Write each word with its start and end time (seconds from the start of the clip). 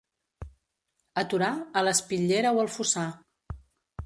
A 1.23 1.25
Torà, 1.33 1.49
a 1.81 1.83
l'espitllera 1.89 2.55
o 2.57 2.63
al 2.65 2.73
fossar. 2.79 3.07